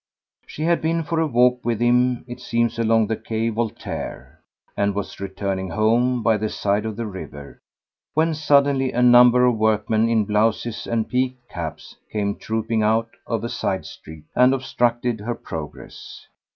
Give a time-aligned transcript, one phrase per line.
[0.47, 4.39] She had been for a walk with him, it seems, along the Quai Voltaire,
[4.75, 7.61] and was returning home by the side of the river,
[8.15, 13.43] when suddenly a number of workmen in blouses and peaked caps came trooping out of
[13.43, 16.25] a side street and obstructed her progress.